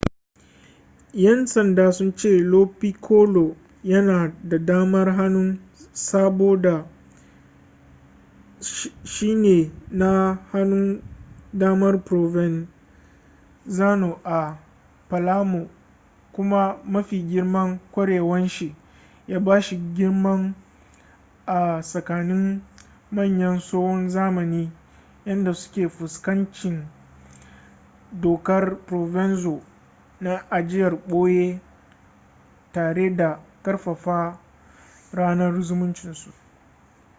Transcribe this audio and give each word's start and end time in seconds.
yan 1.23 1.41
sanda 1.53 1.85
sun 1.95 2.09
ce 2.19 2.31
lo 2.51 2.61
piccolo 2.79 3.45
yana 3.91 4.17
da 4.49 4.57
damar 4.57 5.07
hanun 5.17 5.49
saboda 5.93 6.77
shine 9.03 9.71
na 9.91 10.37
hanun 10.51 11.01
damar 11.53 11.93
provenzano 11.97 14.19
a 14.23 14.57
palermo 15.09 15.67
kuma 16.33 16.77
mafi 16.83 17.23
girman 17.29 17.79
kwarewanshi 17.91 18.75
ya 19.27 19.39
ba 19.39 19.61
shi 19.61 19.77
girman 19.95 20.53
a 21.45 21.81
tsakanin 21.81 22.61
manyan 23.11 23.59
tsohon 23.59 24.09
zamani 24.09 24.71
yadda 25.25 25.53
suka 25.53 25.89
fuskanci 25.89 26.79
dokar 28.11 28.77
provenzo 28.85 29.61
na 30.21 30.45
ajiyar 30.51 30.95
boye 31.09 31.59
tare 32.71 33.15
da 33.15 33.39
karfafa 33.63 34.39
yanar 35.13 35.61
zumuncin 35.61 36.13
su 36.13 36.31